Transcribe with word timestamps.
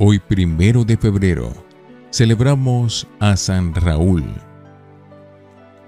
Hoy 0.00 0.20
primero 0.20 0.84
de 0.84 0.96
febrero 0.96 1.52
celebramos 2.12 3.08
a 3.18 3.36
San 3.36 3.74
Raúl. 3.74 4.22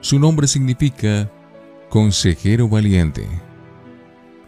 Su 0.00 0.18
nombre 0.18 0.48
significa 0.48 1.30
consejero 1.88 2.68
valiente. 2.68 3.24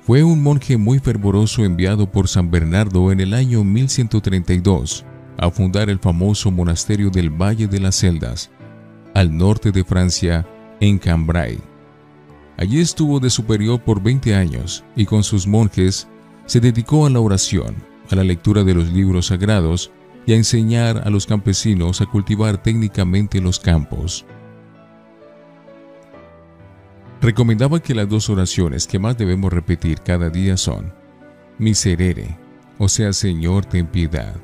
Fue 0.00 0.24
un 0.24 0.42
monje 0.42 0.76
muy 0.76 0.98
fervoroso 0.98 1.64
enviado 1.64 2.10
por 2.10 2.26
San 2.26 2.50
Bernardo 2.50 3.12
en 3.12 3.20
el 3.20 3.34
año 3.34 3.62
1132 3.62 5.04
a 5.38 5.48
fundar 5.48 5.90
el 5.90 6.00
famoso 6.00 6.50
monasterio 6.50 7.08
del 7.08 7.30
Valle 7.30 7.68
de 7.68 7.78
las 7.78 7.94
Celdas, 7.94 8.50
al 9.14 9.36
norte 9.36 9.70
de 9.70 9.84
Francia, 9.84 10.44
en 10.80 10.98
Cambrai. 10.98 11.60
Allí 12.56 12.80
estuvo 12.80 13.20
de 13.20 13.30
superior 13.30 13.80
por 13.80 14.02
20 14.02 14.34
años 14.34 14.82
y 14.96 15.06
con 15.06 15.22
sus 15.22 15.46
monjes 15.46 16.08
se 16.46 16.58
dedicó 16.58 17.06
a 17.06 17.10
la 17.10 17.20
oración, 17.20 17.91
a 18.12 18.16
la 18.16 18.24
lectura 18.24 18.62
de 18.62 18.74
los 18.74 18.92
libros 18.92 19.26
sagrados 19.26 19.90
y 20.26 20.34
a 20.34 20.36
enseñar 20.36 21.02
a 21.04 21.10
los 21.10 21.26
campesinos 21.26 22.00
a 22.00 22.06
cultivar 22.06 22.62
técnicamente 22.62 23.40
los 23.40 23.58
campos. 23.58 24.26
Recomendaba 27.20 27.80
que 27.80 27.94
las 27.94 28.08
dos 28.08 28.28
oraciones 28.28 28.86
que 28.86 28.98
más 28.98 29.16
debemos 29.16 29.52
repetir 29.52 30.00
cada 30.00 30.28
día 30.28 30.56
son 30.56 30.92
Miserere, 31.58 32.36
o 32.78 32.88
sea, 32.88 33.12
Señor, 33.12 33.64
ten 33.64 33.86
piedad, 33.86 34.34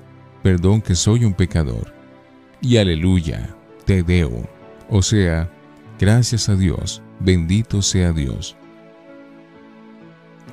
perdón 0.43 0.81
que 0.81 0.95
soy 0.95 1.25
un 1.25 1.35
pecador, 1.35 1.93
y 2.61 2.77
Aleluya, 2.77 3.55
te 3.85 4.03
deo, 4.03 4.49
o 4.89 5.03
sea, 5.03 5.51
gracias 5.99 6.49
a 6.49 6.55
Dios, 6.55 7.03
bendito 7.19 7.83
sea 7.83 8.13
Dios. 8.13 8.57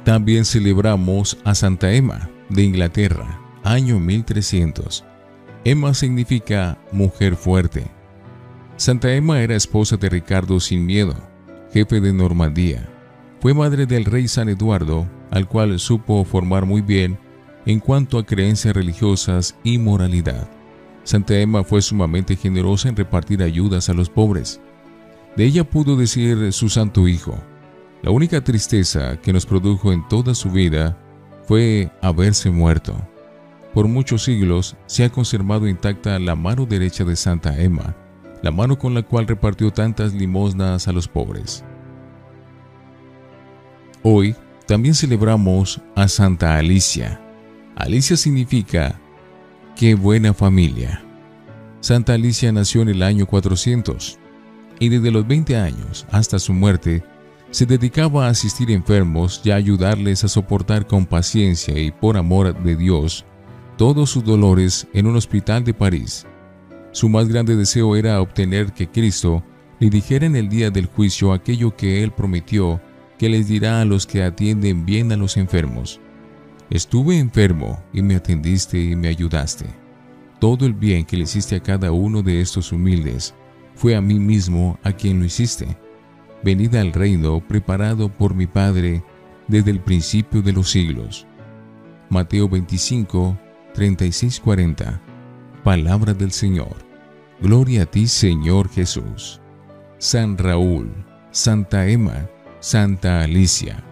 También 0.03 0.45
celebramos 0.45 1.37
a 1.43 1.55
Santa 1.55 1.93
Emma 1.93 2.29
de 2.49 2.63
Inglaterra, 2.63 3.39
año 3.63 3.99
1300. 3.99 5.03
Emma 5.63 5.93
significa 5.93 6.77
mujer 6.91 7.35
fuerte. 7.35 7.87
Santa 8.77 9.13
Emma 9.13 9.41
era 9.41 9.55
esposa 9.55 9.97
de 9.97 10.09
Ricardo 10.09 10.59
sin 10.59 10.85
miedo, 10.85 11.15
jefe 11.73 11.99
de 12.01 12.13
Normandía. 12.13 12.89
Fue 13.39 13.53
madre 13.53 13.85
del 13.85 14.05
rey 14.05 14.27
San 14.27 14.49
Eduardo, 14.49 15.07
al 15.31 15.47
cual 15.47 15.79
supo 15.79 16.23
formar 16.23 16.65
muy 16.65 16.81
bien 16.81 17.17
en 17.65 17.79
cuanto 17.79 18.19
a 18.19 18.25
creencias 18.25 18.75
religiosas 18.75 19.57
y 19.63 19.77
moralidad. 19.77 20.47
Santa 21.03 21.39
Emma 21.39 21.63
fue 21.63 21.81
sumamente 21.81 22.35
generosa 22.35 22.89
en 22.89 22.95
repartir 22.95 23.41
ayudas 23.41 23.89
a 23.89 23.93
los 23.93 24.09
pobres. 24.09 24.61
De 25.35 25.45
ella 25.45 25.63
pudo 25.63 25.95
decir 25.95 26.51
su 26.53 26.69
santo 26.69 27.07
hijo, 27.07 27.37
la 28.03 28.11
única 28.11 28.43
tristeza 28.43 29.19
que 29.19 29.33
nos 29.33 29.45
produjo 29.45 29.91
en 29.91 30.07
toda 30.07 30.35
su 30.35 30.51
vida 30.51 30.97
fue 31.47 31.91
haberse 32.01 32.49
muerto. 32.49 32.95
Por 33.73 33.87
muchos 33.87 34.23
siglos 34.23 34.75
se 34.85 35.03
ha 35.03 35.09
conservado 35.09 35.67
intacta 35.67 36.17
la 36.19 36.35
mano 36.35 36.65
derecha 36.65 37.03
de 37.03 37.15
Santa 37.15 37.61
Emma, 37.61 37.95
la 38.41 38.51
mano 38.51 38.77
con 38.77 38.93
la 38.93 39.01
cual 39.01 39.27
repartió 39.27 39.71
tantas 39.71 40.13
limosnas 40.13 40.87
a 40.87 40.91
los 40.91 41.07
pobres. 41.07 41.63
Hoy 44.03 44.35
también 44.65 44.95
celebramos 44.95 45.81
a 45.95 46.07
Santa 46.07 46.57
Alicia. 46.57 47.19
Alicia 47.75 48.15
significa 48.15 48.99
qué 49.75 49.95
buena 49.95 50.33
familia. 50.33 51.03
Santa 51.81 52.13
Alicia 52.13 52.51
nació 52.51 52.81
en 52.81 52.89
el 52.89 53.03
año 53.03 53.25
400 53.25 54.17
y 54.79 54.89
desde 54.89 55.11
los 55.11 55.27
20 55.27 55.57
años 55.57 56.05
hasta 56.11 56.39
su 56.39 56.53
muerte 56.53 57.03
se 57.55 57.65
dedicaba 57.65 58.27
a 58.27 58.31
asistir 58.31 58.69
enfermos 58.69 59.39
y 59.45 59.51
a 59.51 59.55
ayudarles 59.55 60.25
a 60.25 60.27
soportar 60.27 60.87
con 60.87 61.05
paciencia 61.05 61.79
y 61.79 61.89
por 61.89 62.17
amor 62.17 62.61
de 62.61 62.75
Dios 62.75 63.23
todos 63.77 64.09
sus 64.09 64.25
dolores 64.25 64.89
en 64.91 65.07
un 65.07 65.15
hospital 65.15 65.63
de 65.63 65.73
París. 65.73 66.27
Su 66.91 67.07
más 67.07 67.29
grande 67.29 67.55
deseo 67.55 67.95
era 67.95 68.19
obtener 68.19 68.73
que 68.73 68.89
Cristo 68.89 69.41
le 69.79 69.89
dijera 69.89 70.25
en 70.25 70.35
el 70.35 70.49
día 70.49 70.69
del 70.69 70.87
juicio 70.87 71.31
aquello 71.31 71.73
que 71.77 72.03
él 72.03 72.11
prometió 72.11 72.81
que 73.17 73.29
les 73.29 73.47
dirá 73.47 73.79
a 73.79 73.85
los 73.85 74.05
que 74.05 74.21
atienden 74.21 74.85
bien 74.85 75.13
a 75.13 75.15
los 75.15 75.37
enfermos. 75.37 76.01
Estuve 76.69 77.19
enfermo 77.19 77.81
y 77.93 78.01
me 78.01 78.17
atendiste 78.17 78.77
y 78.77 78.97
me 78.97 79.07
ayudaste. 79.07 79.63
Todo 80.41 80.65
el 80.65 80.73
bien 80.73 81.05
que 81.05 81.15
le 81.15 81.23
hiciste 81.23 81.55
a 81.55 81.63
cada 81.63 81.93
uno 81.93 82.21
de 82.21 82.41
estos 82.41 82.73
humildes 82.73 83.33
fue 83.75 83.95
a 83.95 84.01
mí 84.01 84.19
mismo 84.19 84.77
a 84.83 84.91
quien 84.91 85.19
lo 85.19 85.25
hiciste 85.25 85.84
venida 86.45 86.79
al 86.79 86.93
reino 86.93 87.39
preparado 87.39 88.07
por 88.07 88.35
mi 88.35 88.45
Padre 88.45 89.03
desde 89.47 89.71
el 89.71 89.79
principio 89.79 90.43
de 90.43 90.53
los 90.53 90.69
siglos. 90.69 91.25
Mateo 92.09 92.47
25, 92.47 93.35
36, 93.73 94.39
40. 94.41 95.01
Palabra 95.63 96.13
del 96.13 96.31
Señor. 96.31 96.75
Gloria 97.41 97.81
a 97.81 97.85
ti, 97.87 98.07
Señor 98.07 98.69
Jesús. 98.69 99.41
San 99.97 100.37
Raúl, 100.37 100.93
Santa 101.31 101.87
Emma, 101.87 102.29
Santa 102.59 103.23
Alicia. 103.23 103.83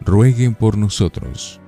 Rueguen 0.00 0.56
por 0.56 0.76
nosotros. 0.76 1.60